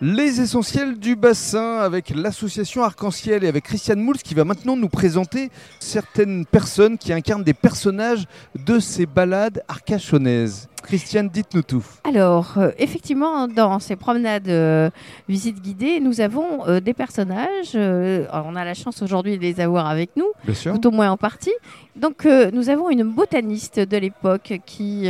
[0.00, 4.88] Les essentiels du bassin avec l'association Arc-en-Ciel et avec Christiane Mouls qui va maintenant nous
[4.88, 8.24] présenter certaines personnes qui incarnent des personnages
[8.56, 10.68] de ces balades arcachonnaises.
[10.84, 11.84] Christiane, dites-nous tout.
[12.04, 14.90] Alors, euh, effectivement, dans ces promenades euh,
[15.28, 17.74] visites guidées, nous avons euh, des personnages.
[17.74, 20.78] on a la chance aujourd'hui de les avoir avec nous, Bien sûr.
[20.78, 21.52] tout au moins en partie.
[21.96, 25.06] Donc, nous avons une botaniste de l'époque qui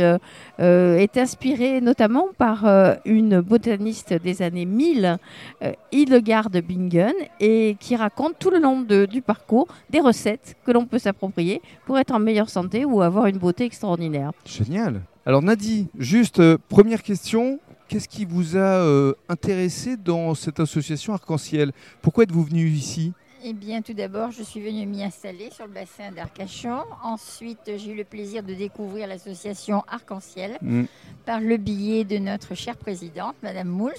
[0.59, 2.63] est inspirée notamment par
[3.05, 5.17] une botaniste des années 1000,
[5.63, 10.71] euh, Hildegarde Bingen, et qui raconte tout le long de- du parcours des recettes que
[10.71, 14.31] l'on peut s'approprier pour être en meilleure santé ou avoir une beauté extraordinaire.
[14.45, 15.01] Génial.
[15.25, 17.59] Alors Nadi, juste euh, première question.
[17.87, 21.71] Qu'est-ce qui vous a euh, intéressé dans cette association Arc-en-Ciel?
[22.01, 23.13] Pourquoi êtes-vous venu ici?
[23.43, 26.79] Eh bien, tout d'abord, je suis venue m'y installer sur le bassin d'Arcachon.
[27.03, 30.85] Ensuite, j'ai eu le plaisir de découvrir l'association Arc-en-Ciel Mm.
[31.25, 33.93] par le biais de notre chère présidente, Madame Mouls,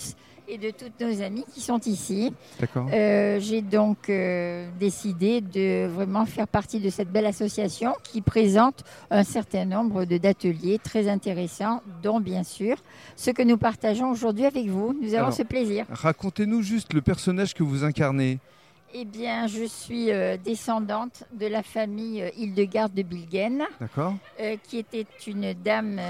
[0.49, 2.33] et de toutes nos amies qui sont ici.
[2.61, 2.89] D'accord.
[2.93, 8.85] Euh, j'ai donc euh, décidé de vraiment faire partie de cette belle association qui présente
[9.11, 12.77] un certain nombre d'ateliers très intéressants, dont bien sûr
[13.17, 14.97] ce que nous partageons aujourd'hui avec vous.
[15.01, 15.87] Nous avons Alors, ce plaisir.
[15.91, 18.39] Racontez-nous juste le personnage que vous incarnez.
[18.95, 23.65] Eh bien, je suis euh, descendante de la famille euh, Hildegarde de Bilgen,
[24.41, 26.01] euh, qui était une dame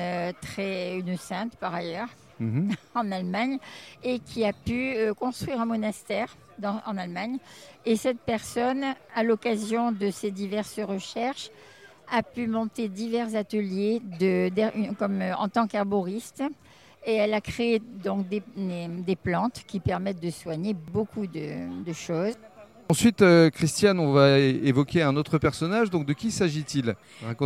[0.40, 2.08] très, une sainte par ailleurs,
[2.40, 2.74] Mhm.
[2.94, 3.58] en Allemagne,
[4.02, 7.38] et qui a pu euh, construire un monastère en Allemagne.
[7.84, 8.84] Et cette personne,
[9.14, 11.50] à l'occasion de ses diverses recherches,
[12.10, 14.50] a pu monter divers ateliers de,
[14.94, 16.42] comme, euh, en tant qu'arboriste.
[17.04, 22.34] Et elle a créé donc des, plantes qui permettent de soigner beaucoup de choses.
[22.88, 25.90] Ensuite, euh, Christiane, on va évoquer un autre personnage.
[25.90, 26.94] Donc, de qui s'agit-il?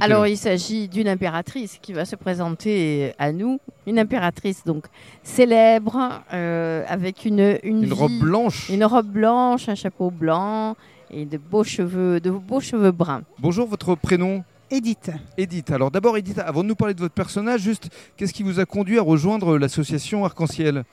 [0.02, 4.84] Alors, il s'agit d'une impératrice qui va se présenter à nous, une impératrice donc
[5.22, 8.69] célèbre, euh, avec une une, Une robe blanche.
[8.69, 10.77] une robe blanche, un chapeau blanc
[11.10, 13.22] et de beaux cheveux, de beaux cheveux bruns.
[13.38, 14.44] Bonjour, votre prénom?
[14.70, 15.10] Edith.
[15.36, 15.70] Edith.
[15.72, 18.64] Alors d'abord, Edith, avant de nous parler de votre personnage, juste, qu'est-ce qui vous a
[18.66, 20.84] conduit à rejoindre l'association Arc-en-Ciel?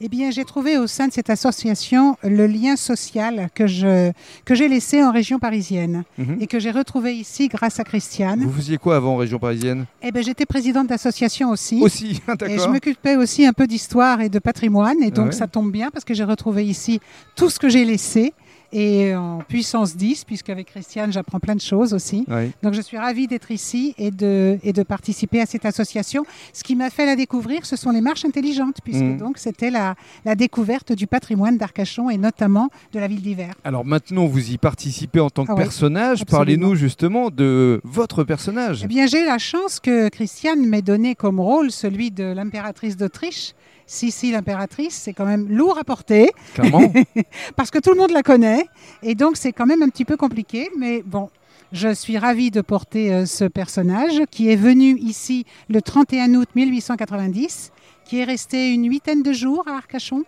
[0.00, 4.12] Eh bien, j'ai trouvé au sein de cette association le lien social que je
[4.44, 6.38] que j'ai laissé en région parisienne Mhm.
[6.40, 8.40] et que j'ai retrouvé ici grâce à Christiane.
[8.44, 9.86] Vous faisiez quoi avant en région parisienne?
[10.02, 11.80] Eh bien, j'étais présidente d'association aussi.
[11.80, 12.68] Aussi, Et je d'accord.
[12.70, 15.02] m'occupais aussi un peu d'histoire et de patrimoine.
[15.02, 15.32] Et donc, ouais.
[15.32, 17.00] ça tombe bien parce que j'ai retrouvé ici
[17.34, 18.32] tout ce que j'ai laissé
[18.74, 22.24] et en puissance 10, puisqu'avec Christiane, j'apprends plein de choses aussi.
[22.28, 22.50] Oui.
[22.62, 26.24] Donc, je suis ravie d'être ici et de, et de participer à cette association.
[26.52, 29.18] Ce qui m'a fait la découvrir, ce sont les marches intelligentes, puisque Mhm.
[29.18, 33.54] donc c'était la, la découverte du patrimoine d'Arcachon et notamment de la ville d'hiver.
[33.62, 36.24] Alors maintenant, vous y participez en tant que Ah oui, personnage.
[36.24, 38.80] Parlez-nous justement de votre personnage.
[38.84, 43.52] Eh bien, j'ai la chance que Christiane m'ait donné comme rôle celui de l'impératrice d'Autriche.
[43.86, 46.30] Sissi l'impératrice, c'est quand même lourd à porter.
[46.54, 46.90] Clairement.
[47.56, 48.63] parce que tout le monde la connaît.
[49.02, 50.70] Et donc, c'est quand même un petit peu compliqué.
[50.78, 51.30] Mais bon,
[51.72, 56.48] je suis ravie de porter euh, ce personnage qui est venu ici le 31 août
[56.54, 57.72] 1890,
[58.04, 60.24] qui est resté une huitaine de jours à Arcachon,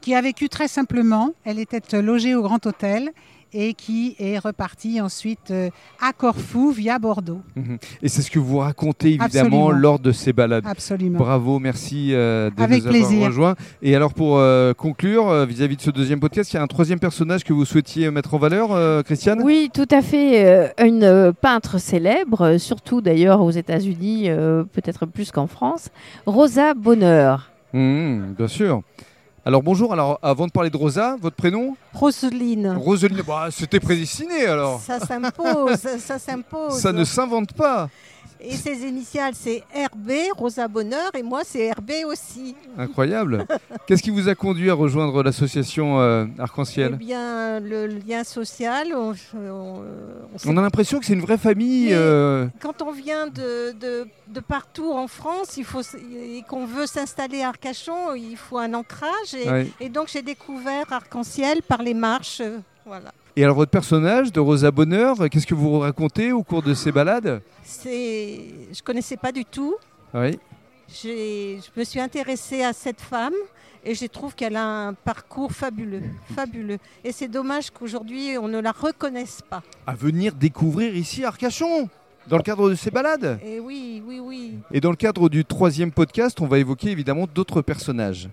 [0.00, 1.32] qui a vécu très simplement.
[1.44, 3.12] Elle était logée au Grand Hôtel
[3.54, 5.70] et qui est repartie ensuite euh,
[6.02, 7.40] à Corfou via Bordeaux.
[7.56, 7.78] Mhm.
[8.02, 9.70] Et c'est ce que vous racontez évidemment Absolument.
[9.70, 10.64] lors de ces balades.
[10.66, 11.18] Absolument.
[11.18, 13.26] Bravo, merci euh, de Avec nous avoir plaisir.
[13.26, 13.54] rejoints.
[13.80, 16.98] Et alors pour euh, conclure, vis-à-vis de ce deuxième podcast, il y a un troisième
[16.98, 19.40] personnage que vous souhaitiez mettre en valeur, Christiane?
[19.42, 20.72] Oui, tout à fait.
[20.84, 24.28] une peintre célèbre, surtout d'ailleurs aux États-Unis,
[24.72, 25.88] peut-être plus qu'en France,
[26.26, 27.50] Rosa Bonheur.
[27.72, 28.82] Mhm, Bien sûr.
[29.46, 32.76] Alors bonjour, alors avant de parler de Rosa, votre prénom Roselyne.
[32.78, 34.80] Roseline, bah, c'était prédestiné alors.
[34.80, 36.78] Ça s'impose, ça s'impose.
[36.78, 37.90] Ça ne s'invente pas.
[38.46, 42.54] Et ses initiales, c'est RB, Rosa Bonheur, et moi, c'est RB aussi.
[42.76, 43.46] Incroyable.
[43.86, 48.88] Qu'est-ce qui vous a conduit à rejoindre l'association euh, Eh Arc-en-Ciel bien, le lien social,
[48.94, 49.82] on, on-
[50.34, 51.88] on sait- On a l'impression que c'est une vraie famille.
[51.94, 56.66] Euh, quand on vient de, de- de partout en France, il faut, s- et qu'on
[56.66, 59.32] veut s'installer à Arcachon, il faut un ancrage.
[59.34, 59.66] Et, ouais.
[59.80, 62.40] et donc, j'ai découvert Arc-en-Ciel par les marches.
[62.40, 63.12] euh, Voilà.
[63.36, 66.92] Et alors votre personnage de Rosa Bonheur, qu'est-ce que vous racontez au cours de ces
[66.92, 67.42] balades?
[67.64, 68.40] C'est,
[68.72, 69.74] je connaissais pas du tout.
[70.14, 70.38] Oui.
[70.88, 73.32] J'ai- je me suis intéressée à cette femme
[73.84, 76.02] et je trouve qu'elle a un parcours fabuleux,
[76.34, 76.78] fabuleux.
[77.02, 79.62] Et c'est dommage qu'aujourd'hui on ne la reconnaisse pas.
[79.86, 81.88] À venir découvrir ici Arcachon
[82.28, 83.40] dans le cadre de ces balades?
[83.44, 84.54] Et oui, oui, oui.
[84.70, 88.28] Et dans le cadre du troisième podcast, on va évoquer évidemment d'autres personnages.